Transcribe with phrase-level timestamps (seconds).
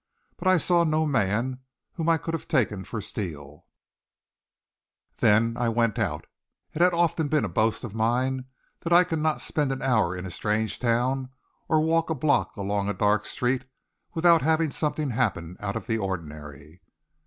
[0.35, 1.59] But I saw no man
[1.93, 3.67] whom I could have taken for Steele.
[5.17, 6.25] Then I went out.
[6.73, 8.45] It had often been a boast of mine
[8.79, 11.29] that I could not spend an hour in a strange town,
[11.69, 13.65] or walk a block along a dark street,
[14.15, 16.81] without having something happen out of the ordinary.